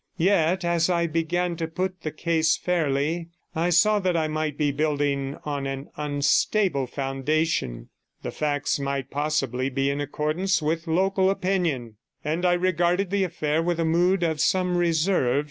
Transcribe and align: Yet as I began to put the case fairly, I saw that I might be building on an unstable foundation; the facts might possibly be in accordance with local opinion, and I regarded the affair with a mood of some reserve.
Yet 0.17 0.65
as 0.65 0.89
I 0.89 1.05
began 1.05 1.55
to 1.57 1.67
put 1.67 2.01
the 2.01 2.09
case 2.09 2.57
fairly, 2.57 3.29
I 3.53 3.69
saw 3.69 3.99
that 3.99 4.17
I 4.17 4.27
might 4.27 4.57
be 4.57 4.71
building 4.71 5.37
on 5.45 5.67
an 5.67 5.89
unstable 5.95 6.87
foundation; 6.87 7.89
the 8.23 8.31
facts 8.31 8.79
might 8.79 9.11
possibly 9.11 9.69
be 9.69 9.91
in 9.91 10.01
accordance 10.01 10.59
with 10.59 10.87
local 10.87 11.29
opinion, 11.29 11.97
and 12.25 12.45
I 12.47 12.53
regarded 12.53 13.11
the 13.11 13.23
affair 13.25 13.61
with 13.61 13.79
a 13.79 13.85
mood 13.85 14.23
of 14.23 14.41
some 14.41 14.75
reserve. 14.75 15.39